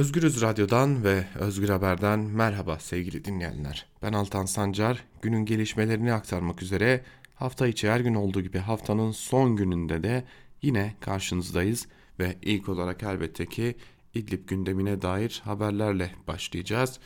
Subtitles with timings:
[0.00, 3.86] Özgürüz Radyo'dan ve Özgür Haber'den merhaba sevgili dinleyenler.
[4.02, 9.56] Ben Altan Sancar, günün gelişmelerini aktarmak üzere hafta içi her gün olduğu gibi haftanın son
[9.56, 10.24] gününde de
[10.62, 11.86] yine karşınızdayız.
[12.18, 13.76] Ve ilk olarak elbette ki
[14.14, 16.98] İdlib gündemine dair haberlerle başlayacağız.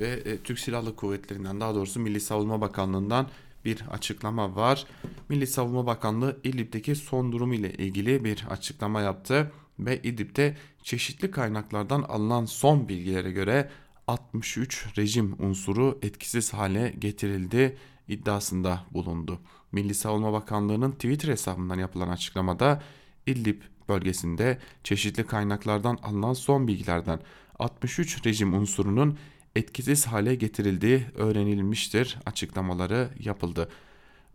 [0.00, 3.28] Ve e, Türk Silahlı Kuvvetleri'nden daha doğrusu Milli Savunma Bakanlığı'ndan
[3.64, 4.86] bir açıklama var.
[5.28, 12.02] Milli Savunma Bakanlığı İdlib'deki son durumu ile ilgili bir açıklama yaptı ve İdlib'de çeşitli kaynaklardan
[12.02, 13.70] alınan son bilgilere göre
[14.06, 17.76] 63 rejim unsuru etkisiz hale getirildi
[18.08, 19.40] iddiasında bulundu.
[19.72, 22.82] Milli Savunma Bakanlığı'nın Twitter hesabından yapılan açıklamada
[23.26, 27.20] İdlib bölgesinde çeşitli kaynaklardan alınan son bilgilerden
[27.58, 29.18] 63 rejim unsurunun
[29.56, 33.68] etkisiz hale getirildiği öğrenilmiştir açıklamaları yapıldı.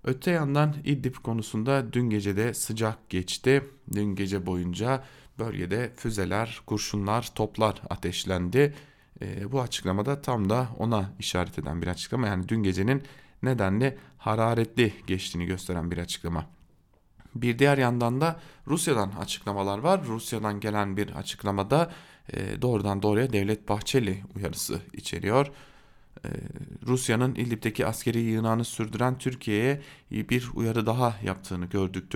[0.04, 3.64] Öte yandan İdlib konusunda dün gece de sıcak geçti.
[3.94, 5.04] Dün gece boyunca
[5.40, 8.74] bölgede füzeler, kurşunlar, toplar ateşlendi.
[9.22, 12.28] E, bu açıklamada tam da ona işaret eden bir açıklama.
[12.28, 13.04] Yani dün gecenin
[13.44, 16.46] nedenli hararetli geçtiğini gösteren bir açıklama.
[17.36, 20.06] Bir diğer yandan da Rusya'dan açıklamalar var.
[20.06, 21.92] Rusya'dan gelen bir açıklamada
[22.34, 25.48] e, doğrudan doğruya Devlet Bahçeli uyarısı içeriyor.
[26.26, 26.30] E,
[26.88, 29.82] Rusya'nın İdlib'deki askeri yığınağını sürdüren Türkiye'ye
[30.12, 32.12] bir uyarı daha yaptığını gördük.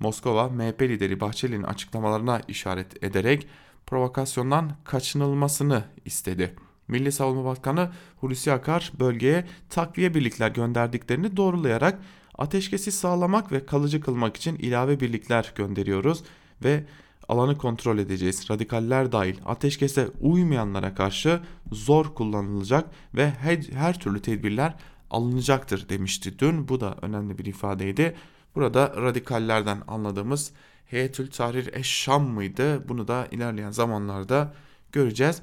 [0.00, 3.46] Moskova MHP lideri Bahçeli'nin açıklamalarına işaret ederek
[3.86, 6.54] provokasyondan kaçınılmasını istedi.
[6.88, 7.90] Milli Savunma Bakanı
[8.20, 11.98] Hulusi Akar bölgeye takviye birlikler gönderdiklerini doğrulayarak
[12.38, 16.22] ateşkesi sağlamak ve kalıcı kılmak için ilave birlikler gönderiyoruz
[16.64, 16.84] ve
[17.28, 18.50] alanı kontrol edeceğiz.
[18.50, 21.40] Radikaller dahil ateşkese uymayanlara karşı
[21.72, 23.30] zor kullanılacak ve
[23.74, 24.74] her, türlü tedbirler
[25.10, 26.68] alınacaktır demişti dün.
[26.68, 28.14] Bu da önemli bir ifadeydi.
[28.54, 30.52] Burada radikallerden anladığımız
[30.86, 32.88] Heyetül Tahrir Eşşam mıydı?
[32.88, 34.54] Bunu da ilerleyen zamanlarda
[34.92, 35.42] göreceğiz.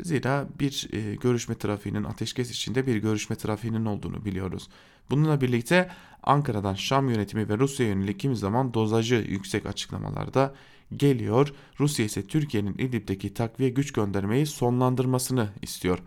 [0.00, 4.68] Zira bir e, görüşme trafiğinin ateşkes içinde bir görüşme trafiğinin olduğunu biliyoruz.
[5.10, 5.90] Bununla birlikte
[6.22, 10.54] Ankara'dan Şam yönetimi ve Rusya yönelik kimi zaman dozajı yüksek açıklamalarda
[10.96, 11.52] geliyor.
[11.80, 15.98] Rusya ise Türkiye'nin İdlib'deki takviye güç göndermeyi sonlandırmasını istiyor.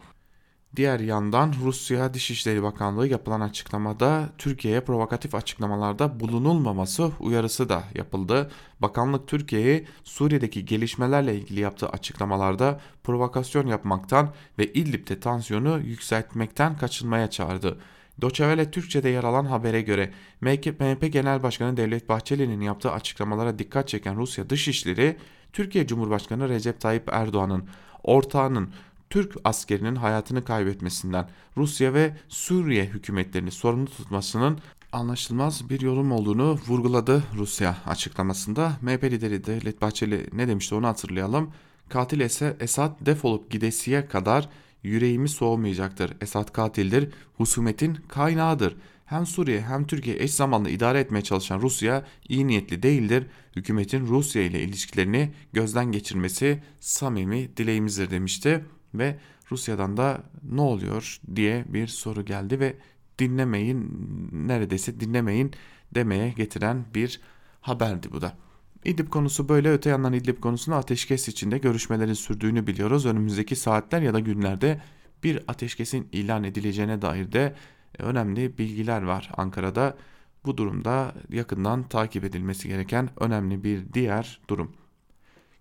[0.75, 8.51] Diğer yandan Rusya Dışişleri Bakanlığı yapılan açıklamada Türkiye'ye provokatif açıklamalarda bulunulmaması uyarısı da yapıldı.
[8.79, 17.79] Bakanlık Türkiye'yi Suriye'deki gelişmelerle ilgili yaptığı açıklamalarda provokasyon yapmaktan ve İdlib'de tansiyonu yükseltmekten kaçınmaya çağırdı.
[18.21, 24.17] Doçevele Türkçe'de yer alan habere göre MHP Genel Başkanı Devlet Bahçeli'nin yaptığı açıklamalara dikkat çeken
[24.17, 25.17] Rusya Dışişleri,
[25.53, 27.69] Türkiye Cumhurbaşkanı Recep Tayyip Erdoğan'ın
[28.03, 28.69] ortağının
[29.09, 34.59] Türk askerinin hayatını kaybetmesinden Rusya ve Suriye hükümetlerini sorumlu tutmasının
[34.91, 38.77] anlaşılmaz bir yorum olduğunu vurguladı Rusya açıklamasında.
[38.81, 41.51] MHP lideri Devlet Bahçeli ne demişti onu hatırlayalım.
[41.89, 44.49] Katil ise Esad defolup gidesiye kadar
[44.83, 46.13] yüreğimi soğumayacaktır.
[46.21, 48.75] Esad katildir, husumetin kaynağıdır.
[49.05, 53.25] Hem Suriye hem Türkiye eş zamanlı idare etmeye çalışan Rusya iyi niyetli değildir.
[53.55, 59.19] Hükümetin Rusya ile ilişkilerini gözden geçirmesi samimi dileğimizdir demişti ve
[59.51, 62.75] Rusya'dan da ne oluyor diye bir soru geldi ve
[63.19, 63.89] dinlemeyin
[64.31, 65.51] neredeyse dinlemeyin
[65.95, 67.21] demeye getiren bir
[67.61, 68.37] haberdi bu da.
[68.85, 73.05] İdlib konusu böyle öte yandan İdlib konusunda ateşkes içinde görüşmelerin sürdüğünü biliyoruz.
[73.05, 74.81] Önümüzdeki saatler ya da günlerde
[75.23, 77.55] bir ateşkesin ilan edileceğine dair de
[77.97, 79.97] önemli bilgiler var Ankara'da.
[80.45, 84.71] Bu durumda yakından takip edilmesi gereken önemli bir diğer durum.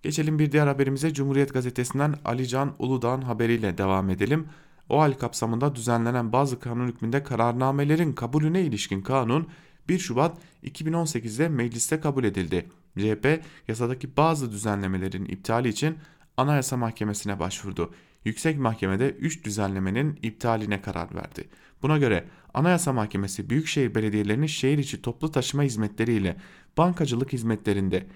[0.02, 4.48] Geçelim bir diğer haberimize Cumhuriyet Gazetesi'nden Ali Can Uludağ'ın haberiyle devam edelim.
[4.88, 9.48] O hal kapsamında düzenlenen bazı kanun hükmünde kararnamelerin kabulüne ilişkin kanun
[9.88, 12.66] 1 Şubat 2018'de mecliste kabul edildi.
[12.98, 15.96] CHP yasadaki bazı düzenlemelerin iptali için
[16.36, 17.94] Anayasa Mahkemesi'ne başvurdu.
[18.24, 21.48] Yüksek Mahkemede 3 düzenlemenin iptaline karar verdi.
[21.82, 26.36] Buna göre Anayasa Mahkemesi büyükşehir belediyelerinin şehir içi toplu taşıma hizmetleriyle
[26.76, 28.06] bankacılık hizmetlerinde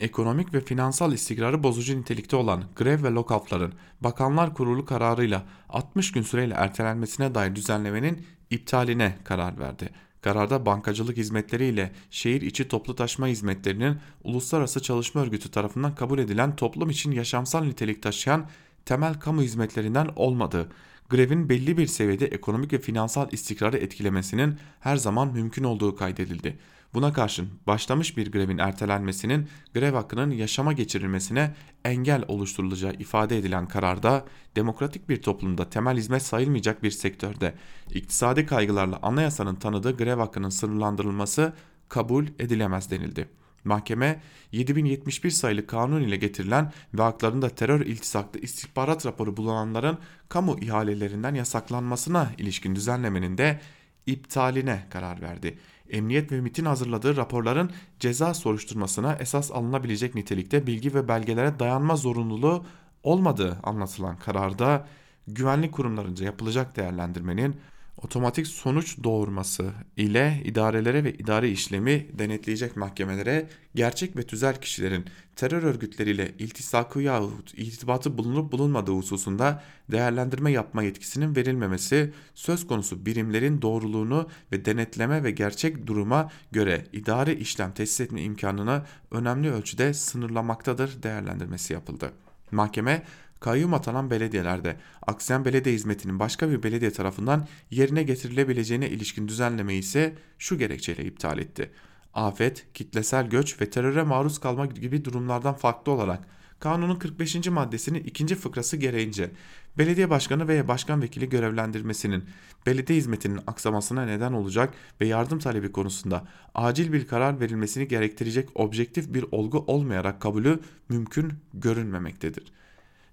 [0.00, 6.22] ekonomik ve finansal istikrarı bozucu nitelikte olan grev ve lockoutların Bakanlar Kurulu kararıyla 60 gün
[6.22, 9.90] süreyle ertelenmesine dair düzenlemenin iptaline karar verdi.
[10.22, 16.56] Kararda bankacılık hizmetleri ile şehir içi toplu taşıma hizmetlerinin Uluslararası Çalışma Örgütü tarafından kabul edilen
[16.56, 18.46] toplum için yaşamsal nitelik taşıyan
[18.84, 20.68] temel kamu hizmetlerinden olmadığı,
[21.08, 26.58] grevin belli bir seviyede ekonomik ve finansal istikrarı etkilemesinin her zaman mümkün olduğu kaydedildi.
[26.94, 31.54] Buna karşın başlamış bir grevin ertelenmesinin grev hakkının yaşama geçirilmesine
[31.84, 34.24] engel oluşturulacağı ifade edilen kararda
[34.56, 37.54] demokratik bir toplumda temel hizmet sayılmayacak bir sektörde
[37.90, 41.52] iktisadi kaygılarla anayasanın tanıdığı grev hakkının sınırlandırılması
[41.88, 43.28] kabul edilemez denildi.
[43.64, 44.20] Mahkeme
[44.52, 49.98] 7071 sayılı kanun ile getirilen ve haklarında terör iltisaklı istihbarat raporu bulunanların
[50.28, 53.60] kamu ihalelerinden yasaklanmasına ilişkin düzenlemenin de
[54.06, 55.58] iptaline karar verdi.
[55.90, 62.64] Emniyet ve MIT'in hazırladığı raporların ceza soruşturmasına esas alınabilecek nitelikte bilgi ve belgelere dayanma zorunluluğu
[63.02, 64.86] olmadığı anlatılan kararda
[65.28, 67.56] güvenlik kurumlarınca yapılacak değerlendirmenin
[68.02, 75.04] otomatik sonuç doğurması ile idarelere ve idari işlemi denetleyecek mahkemelere gerçek ve tüzel kişilerin
[75.36, 83.62] terör örgütleriyle iltisakı yahut irtibatı bulunup bulunmadığı hususunda değerlendirme yapma yetkisinin verilmemesi söz konusu birimlerin
[83.62, 91.02] doğruluğunu ve denetleme ve gerçek duruma göre idari işlem tesis etme imkanını önemli ölçüde sınırlamaktadır
[91.02, 92.12] değerlendirmesi yapıldı.
[92.50, 93.02] Mahkeme
[93.40, 94.76] kayyum atanan belediyelerde
[95.06, 101.38] aksayan belediye hizmetinin başka bir belediye tarafından yerine getirilebileceğine ilişkin düzenleme ise şu gerekçeyle iptal
[101.38, 101.70] etti.
[102.14, 106.24] Afet, kitlesel göç ve teröre maruz kalma gibi durumlardan farklı olarak
[106.60, 107.48] kanunun 45.
[107.48, 109.30] maddesinin ikinci fıkrası gereğince
[109.78, 112.24] belediye başkanı veya başkan vekili görevlendirmesinin
[112.66, 116.24] belediye hizmetinin aksamasına neden olacak ve yardım talebi konusunda
[116.54, 122.52] acil bir karar verilmesini gerektirecek objektif bir olgu olmayarak kabulü mümkün görünmemektedir.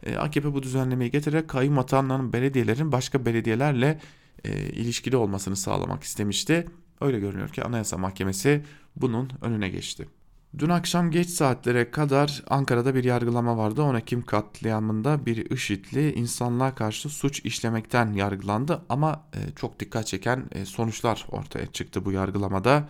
[0.06, 4.00] E, AKP bu düzenlemeyi getirerek kayyum atanların belediyelerin başka belediyelerle
[4.44, 6.66] e, ilişkili olmasını sağlamak istemişti.
[7.02, 8.64] Öyle görünüyor ki Anayasa Mahkemesi
[8.96, 10.08] bunun önüne geçti.
[10.58, 13.82] Dün akşam geç saatlere kadar Ankara'da bir yargılama vardı.
[13.82, 20.50] 10 Ekim katliamında bir IŞİD'li insanlığa karşı suç işlemekten yargılandı ama e, çok dikkat çeken
[20.66, 22.90] sonuçlar ortaya çıktı bu yargılamada.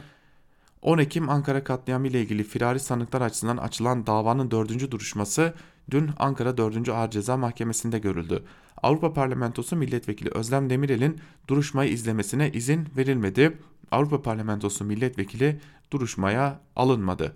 [0.81, 5.53] 10 Ekim Ankara katliamı ile ilgili firari sanıklar açısından açılan davanın dördüncü duruşması
[5.91, 6.89] dün Ankara 4.
[6.89, 8.43] Ağır Ceza Mahkemesi'nde görüldü.
[8.83, 13.57] Avrupa Parlamentosu Milletvekili Özlem Demirel'in duruşmayı izlemesine izin verilmedi.
[13.91, 15.59] Avrupa Parlamentosu Milletvekili
[15.91, 17.35] duruşmaya alınmadı.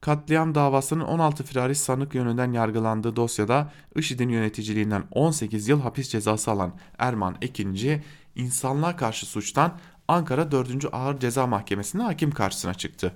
[0.00, 6.74] Katliam davasının 16 firari sanık yönünden yargılandığı dosyada IŞİD'in yöneticiliğinden 18 yıl hapis cezası alan
[6.98, 8.02] Erman Ekinci,
[8.36, 9.78] insanlığa karşı suçtan
[10.08, 10.86] Ankara 4.
[10.92, 13.14] Ağır Ceza Mahkemesi'nde hakim karşısına çıktı.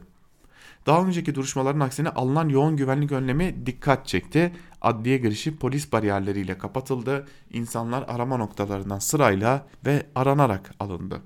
[0.87, 4.53] Daha önceki duruşmaların aksine alınan yoğun güvenlik önlemi dikkat çekti.
[4.81, 7.27] Adliye girişi polis bariyerleriyle kapatıldı.
[7.51, 11.23] İnsanlar arama noktalarından sırayla ve aranarak alındı.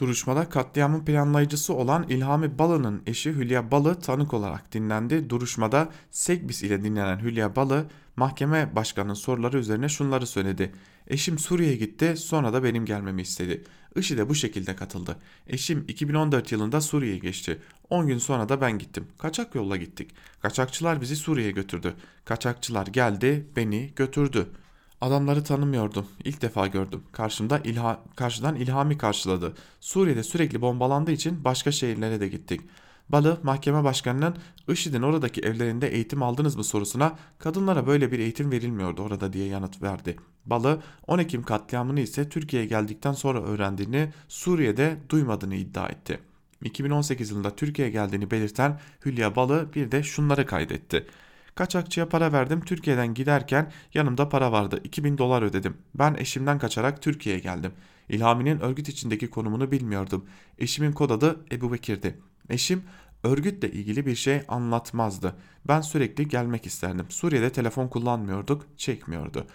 [0.00, 5.30] Duruşmada katliamın planlayıcısı olan İlhami Balı'nın eşi Hülya Balı tanık olarak dinlendi.
[5.30, 7.86] Duruşmada Segbis ile dinlenen Hülya Balı
[8.16, 10.72] mahkeme başkanının soruları üzerine şunları söyledi.
[11.06, 13.64] Eşim Suriye'ye gitti sonra da benim gelmemi istedi.
[13.96, 15.16] IŞİ de bu şekilde katıldı.
[15.46, 17.58] Eşim 2014 yılında Suriye'ye geçti.
[17.90, 19.06] 10 gün sonra da ben gittim.
[19.18, 20.10] Kaçak yolla gittik.
[20.42, 21.94] Kaçakçılar bizi Suriye'ye götürdü.
[22.24, 24.46] Kaçakçılar geldi beni götürdü.
[25.00, 26.06] Adamları tanımıyordum.
[26.24, 27.02] İlk defa gördüm.
[27.12, 29.54] Karşımda ilha, karşıdan ilhami karşıladı.
[29.80, 32.60] Suriye'de sürekli bombalandığı için başka şehirlere de gittik.
[33.08, 34.36] Balı mahkeme başkanının
[34.68, 39.82] IŞİD'in oradaki evlerinde eğitim aldınız mı sorusuna kadınlara böyle bir eğitim verilmiyordu orada diye yanıt
[39.82, 40.16] verdi.
[40.46, 46.20] Balı 10 Ekim katliamını ise Türkiye'ye geldikten sonra öğrendiğini Suriye'de duymadığını iddia etti.
[46.64, 51.06] 2018 yılında Türkiye'ye geldiğini belirten Hülya Balı bir de şunları kaydetti.
[51.54, 55.76] Kaçakçıya para verdim Türkiye'den giderken yanımda para vardı 2000 dolar ödedim.
[55.94, 57.72] Ben eşimden kaçarak Türkiye'ye geldim.
[58.08, 60.24] İlhami'nin örgüt içindeki konumunu bilmiyordum.
[60.58, 62.18] Eşimin kod adı Ebu Bekir'di.
[62.50, 62.82] Eşim
[63.22, 65.34] örgütle ilgili bir şey anlatmazdı.
[65.68, 67.06] Ben sürekli gelmek isterdim.
[67.08, 69.46] Suriye'de telefon kullanmıyorduk, çekmiyordu.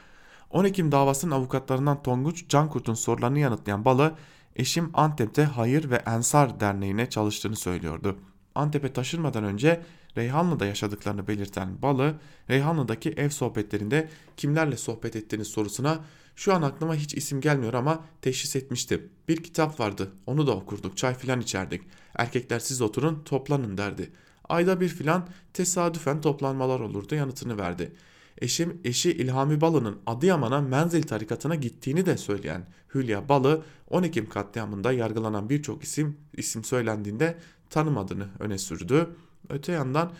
[0.49, 4.15] 10 Ekim davasının avukatlarından Tonguç Cankurt'un sorularını yanıtlayan Balı,
[4.55, 8.17] eşim Antep'te Hayır ve Ensar Derneği'ne çalıştığını söylüyordu.
[8.55, 9.81] Antep'e taşınmadan önce
[10.17, 12.15] Reyhanlı'da yaşadıklarını belirten Balı,
[12.49, 15.99] Reyhanlı'daki ev sohbetlerinde kimlerle sohbet ettiğiniz sorusuna
[16.35, 19.09] şu an aklıma hiç isim gelmiyor ama teşhis etmiştim.
[19.27, 21.81] Bir kitap vardı onu da okurduk çay filan içerdik.
[22.15, 24.11] Erkekler siz oturun toplanın derdi.
[24.49, 27.95] Ayda bir filan tesadüfen toplanmalar olurdu yanıtını verdi.
[28.37, 34.91] Eşim eşi İlhami Balı'nın Adıyaman'a Menzil tarikatına gittiğini de söyleyen Hülya Balı 10 Ekim katliamında
[34.91, 37.37] yargılanan birçok isim isim söylendiğinde
[37.69, 39.09] tanımadığını öne sürdü.
[39.49, 40.13] Öte yandan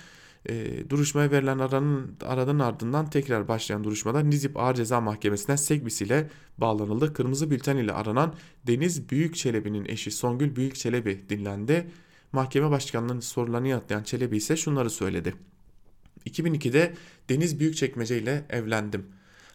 [0.49, 6.29] e, duruşmaya verilen aranın, aranın ardından tekrar başlayan duruşmada Nizip Ağır Ceza Mahkemesi'ne Segbis ile
[6.57, 7.13] bağlanıldı.
[7.13, 8.35] Kırmızı bülten ile aranan
[8.67, 11.91] Deniz Büyükçelebi'nin eşi Songül Büyükçelebi dinlendi.
[12.31, 15.33] Mahkeme başkanlığının sorularını yanıtlayan Çelebi ise şunları söyledi.
[16.25, 16.93] 2002'de
[17.29, 19.05] Deniz Büyükçekmece ile evlendim.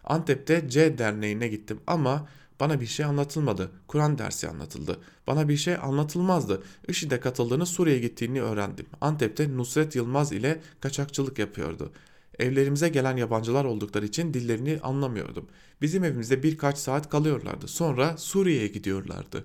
[0.05, 2.29] Antep'te C derneğine gittim ama
[2.61, 3.71] bana bir şey anlatılmadı.
[3.87, 5.00] Kur'an dersi anlatıldı.
[5.27, 6.62] Bana bir şey anlatılmazdı.
[6.88, 8.87] IŞİD'e katıldığını Suriye'ye gittiğini öğrendim.
[9.00, 11.93] Antep'te Nusret Yılmaz ile kaçakçılık yapıyordu.
[12.38, 15.49] Evlerimize gelen yabancılar oldukları için dillerini anlamıyordum.
[15.83, 17.69] Bizim evimizde birkaç saat kalıyorlardı.
[17.69, 19.45] Sonra Suriye'ye gidiyorlardı.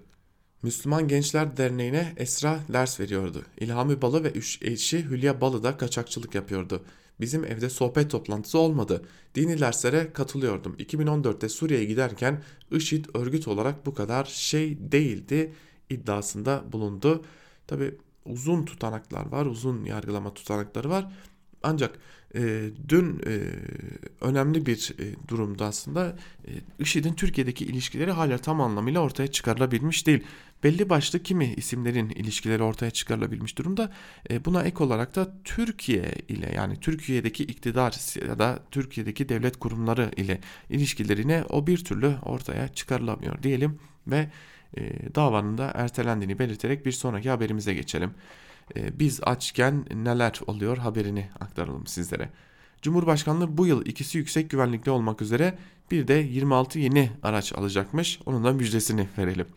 [0.63, 3.43] Müslüman Gençler Derneği'ne Esra ders veriyordu.
[3.58, 6.84] İlhami Balı ve eşi Hülya Balı da kaçakçılık yapıyordu.
[7.20, 9.05] Bizim evde sohbet toplantısı olmadı.
[9.36, 10.75] Dini derslere katılıyordum.
[10.79, 15.53] 2014'te Suriye'ye giderken IŞİD örgüt olarak bu kadar şey değildi
[15.89, 17.24] iddiasında bulundu.
[17.67, 21.12] Tabi uzun tutanaklar var, uzun yargılama tutanakları var.
[21.63, 22.00] Ancak
[22.35, 23.39] e, dün e,
[24.21, 26.15] önemli bir e, durumda aslında
[26.47, 30.23] e, IŞİD'in Türkiye'deki ilişkileri hala tam anlamıyla ortaya çıkarılabilmiş değil.
[30.63, 33.91] Belli başlı kimi isimlerin ilişkileri ortaya çıkarılabilmiş durumda.
[34.29, 40.11] E, buna ek olarak da Türkiye ile yani Türkiye'deki iktidar ya da Türkiye'deki devlet kurumları
[40.17, 44.29] ile ilişkilerine o bir türlü ortaya çıkarılamıyor diyelim ve
[44.77, 48.11] e, davanın da ertelendiğini belirterek bir sonraki haberimize geçelim.
[48.75, 52.29] E, biz açken neler oluyor haberini aktaralım sizlere.
[52.82, 55.58] Cumhurbaşkanlığı bu yıl ikisi yüksek güvenlikli olmak üzere
[55.91, 58.20] bir de 26 yeni araç alacakmış.
[58.25, 59.48] Onun da müjdesini verelim.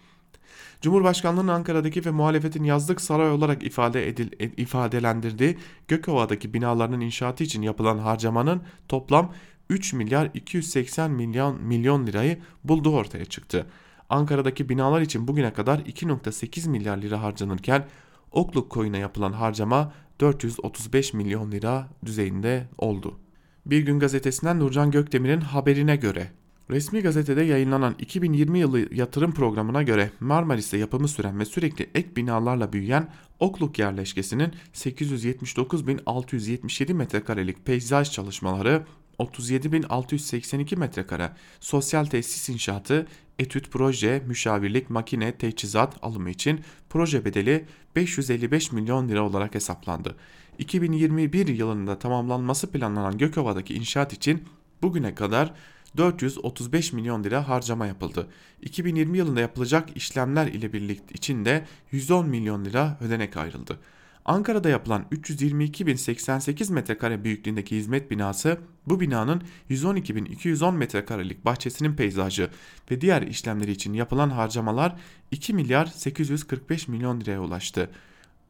[0.80, 5.58] Cumhurbaşkanlığının Ankara'daki ve muhalefetin yazlık saray olarak ifade edil, ifadelendirdiği
[5.88, 9.32] Gökova'daki binalarının inşaatı için yapılan harcamanın toplam
[9.70, 13.66] 3 milyar 280 milyon milyon lirayı bulduğu ortaya çıktı.
[14.08, 17.84] Ankara'daki binalar için bugüne kadar 2.8 milyar lira harcanırken
[18.32, 23.18] Okluk koyuna yapılan harcama 435 milyon lira düzeyinde oldu.
[23.66, 26.30] Bir gün gazetesinden Nurcan Gökdemir'in haberine göre
[26.70, 32.72] Resmi gazetede yayınlanan 2020 yılı yatırım programına göre Marmaris'te yapımı süren ve sürekli ek binalarla
[32.72, 33.08] büyüyen
[33.40, 38.86] Okluk yerleşkesinin 879.677 metrekarelik peyzaj çalışmaları
[39.18, 43.06] 37.682 metrekare sosyal tesis inşaatı,
[43.38, 47.64] etüt proje, müşavirlik, makine, teçhizat alımı için proje bedeli
[47.96, 50.16] 555 milyon lira olarak hesaplandı.
[50.58, 54.44] 2021 yılında tamamlanması planlanan Gökova'daki inşaat için
[54.82, 55.52] bugüne kadar
[55.96, 58.28] 435 milyon lira harcama yapıldı.
[58.62, 63.78] 2020 yılında yapılacak işlemler ile birlikte içinde 110 milyon lira ödenek ayrıldı.
[64.26, 72.50] Ankara'da yapılan 322.088 metrekare büyüklüğündeki hizmet binası bu binanın 112.210 metrekarelik bahçesinin peyzajı
[72.90, 74.96] ve diğer işlemleri için yapılan harcamalar
[75.30, 77.90] 2 milyar 845 milyon liraya ulaştı.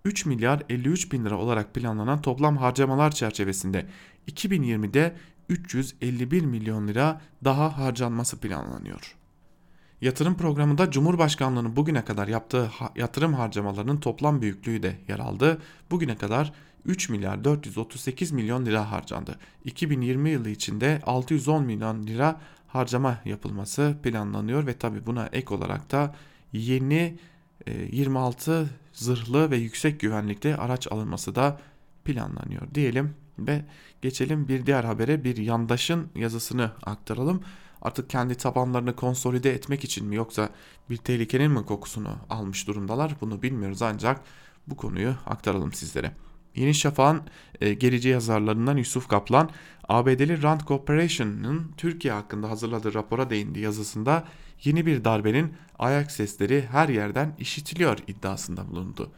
[0.04, 3.86] 3 milyar 53 bin lira olarak planlanan toplam harcamalar çerçevesinde
[4.28, 5.16] 2020'de
[5.48, 9.16] 351 milyon lira daha harcanması planlanıyor.
[10.00, 15.62] Yatırım programında Cumhurbaşkanlığı'nın bugüne kadar yaptığı yatırım harcamalarının toplam büyüklüğü de yer aldı.
[15.90, 16.52] Bugüne kadar
[16.84, 19.38] 3 milyar 438 milyon lira harcandı.
[19.64, 26.14] 2020 yılı içinde 610 milyon lira harcama yapılması planlanıyor ve tabi buna ek olarak da
[26.52, 27.18] yeni
[27.92, 31.60] 26 e, zırhlı ve yüksek güvenlikli araç alınması da
[32.04, 33.64] planlanıyor diyelim ve
[34.02, 37.42] geçelim bir diğer habere bir yandaşın yazısını aktaralım.
[37.86, 40.48] Artık kendi tabanlarını konsolide etmek için mi yoksa
[40.90, 44.20] bir tehlikenin mi kokusunu almış durumdalar bunu bilmiyoruz ancak
[44.66, 46.12] bu konuyu aktaralım sizlere.
[46.56, 47.22] Yeni Şafak'ın
[47.60, 49.50] e, gerici yazarlarından Yusuf Kaplan,
[49.88, 54.24] ABD'li Rand Corporation'ın Türkiye hakkında hazırladığı rapora değindi yazısında
[54.64, 59.10] yeni bir darbenin ayak sesleri her yerden işitiliyor iddiasında bulundu.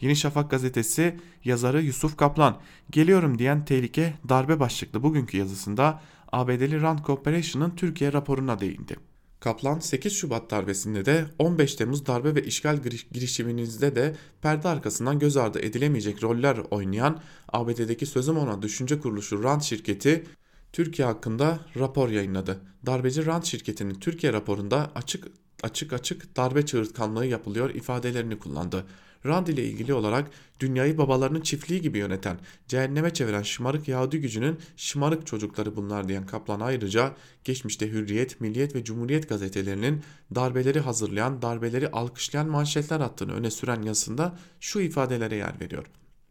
[0.00, 6.00] Yeni Şafak gazetesi yazarı Yusuf Kaplan, geliyorum diyen tehlike darbe başlıklı bugünkü yazısında
[6.36, 8.96] ABD'li Rand Corporation'ın Türkiye raporuna değindi.
[9.40, 12.78] Kaplan 8 Şubat darbesinde de 15 Temmuz darbe ve işgal
[13.12, 17.20] girişiminizde de perde arkasından göz ardı edilemeyecek roller oynayan
[17.52, 20.24] ABD'deki sözüm ona düşünce kuruluşu Rand şirketi
[20.72, 22.60] Türkiye hakkında rapor yayınladı.
[22.86, 25.28] Darbeci Rand şirketinin Türkiye raporunda açık
[25.62, 28.86] açık açık darbe çığırtkanlığı yapılıyor ifadelerini kullandı.
[29.26, 30.30] Rand ile ilgili olarak
[30.60, 36.60] dünyayı babalarının çiftliği gibi yöneten, cehenneme çeviren şımarık Yahudi gücünün şımarık çocukları bunlar diyen Kaplan
[36.60, 37.14] ayrıca
[37.44, 40.02] geçmişte Hürriyet, Milliyet ve Cumhuriyet gazetelerinin
[40.34, 45.86] darbeleri hazırlayan, darbeleri alkışlayan manşetler attığını öne süren yazısında şu ifadelere yer veriyor.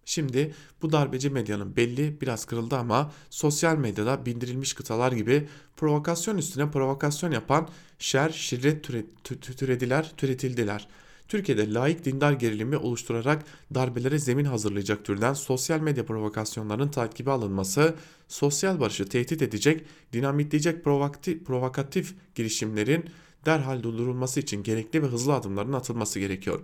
[0.06, 5.48] Şimdi bu darbeci medyanın belli biraz kırıldı ama sosyal medyada bindirilmiş kıtalar gibi
[5.78, 8.84] provokasyon üstüne provokasyon yapan şer, şirret
[9.58, 10.88] türediler, türetildiler.
[11.28, 17.96] Türkiye'de laik dindar gerilimi oluşturarak darbelere zemin hazırlayacak türden sosyal medya provokasyonlarının takibi alınması,
[18.28, 23.06] sosyal barışı tehdit edecek, dinamitleyecek provokatif, provokatif girişimlerin
[23.46, 26.60] derhal durdurulması için gerekli ve hızlı adımların atılması gerekiyor.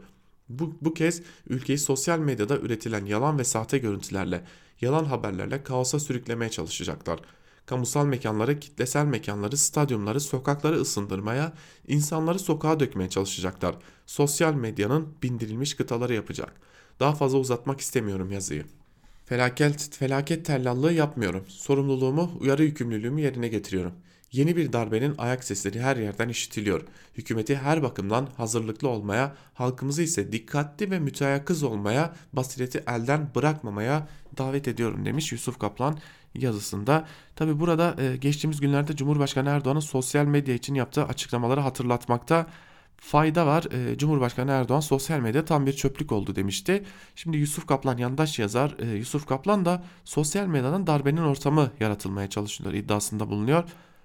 [0.49, 4.43] Bu, bu kez ülkeyi sosyal medyada üretilen yalan ve sahte görüntülerle,
[4.81, 7.19] yalan haberlerle kaosa sürüklemeye çalışacaklar
[7.71, 11.53] kamusal mekanları, kitlesel mekanları, stadyumları, sokakları ısındırmaya,
[11.87, 13.75] insanları sokağa dökmeye çalışacaklar.
[14.05, 16.53] Sosyal medyanın bindirilmiş kıtaları yapacak.
[16.99, 18.65] Daha fazla uzatmak istemiyorum yazıyı.
[19.31, 21.45] Felaket, felaket tellallığı yapmıyorum.
[21.47, 23.93] Sorumluluğumu, uyarı yükümlülüğümü yerine getiriyorum.
[24.31, 26.81] Yeni bir darbenin ayak sesleri her yerden işitiliyor.
[27.17, 34.07] Hükümeti her bakımdan hazırlıklı olmaya, halkımızı ise dikkatli ve müteyakkız olmaya, basireti elden bırakmamaya
[34.37, 35.97] davet ediyorum demiş Yusuf Kaplan
[36.35, 37.07] yazısında.
[37.35, 42.47] Tabi burada e, geçtiğimiz günlerde Cumhurbaşkanı Erdoğan'ın sosyal medya için yaptığı açıklamaları hatırlatmakta
[43.01, 43.63] fayda var.
[43.71, 46.83] E, Cumhurbaşkanı Erdoğan sosyal medya tam bir çöplük oldu demişti.
[47.15, 48.75] Şimdi Yusuf Kaplan yandaş yazar.
[48.79, 53.63] E, Yusuf Kaplan da sosyal medyadan darbenin ortamı yaratılmaya çalışılıyor iddiasında bulunuyor.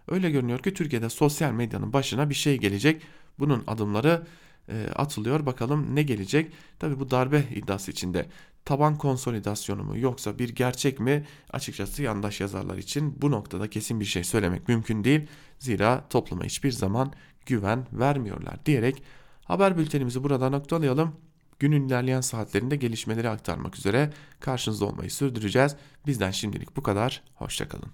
[0.09, 3.03] Öyle görünüyor ki Türkiye'de sosyal medyanın başına bir şey gelecek.
[3.39, 4.27] Bunun adımları
[4.69, 5.47] e, atılıyor.
[5.47, 6.53] Bakalım ne gelecek?
[6.79, 8.27] Tabi bu darbe iddiası içinde
[8.65, 11.27] taban konsolidasyonu mu yoksa bir gerçek mi?
[11.51, 15.27] Açıkçası yandaş yazarlar için bu noktada kesin bir şey söylemek mümkün değil.
[15.59, 17.13] Zira topluma hiçbir zaman
[17.47, 19.03] güven vermiyorlar diyerek
[19.45, 21.17] haber bültenimizi burada noktalayalım.
[21.59, 25.77] Günün ilerleyen saatlerinde gelişmeleri aktarmak üzere karşınızda olmayı sürdüreceğiz.
[26.07, 27.23] Bizden şimdilik bu kadar.
[27.35, 27.85] Hoşçakalın.